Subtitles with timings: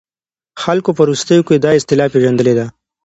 [0.61, 2.65] خلګو په وروستيو کې دا اصطلاح پېژندلې ده.